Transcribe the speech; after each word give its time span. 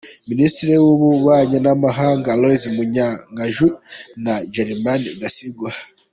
–Ministri 0.29 0.71
w’ububanyi 0.83 1.57
n’amahanga: 1.65 2.27
Aloys 2.35 2.63
Munyangaju 2.75 3.67
na 4.23 4.33
Germain 4.53 5.03
Gasingwa, 5.21 5.71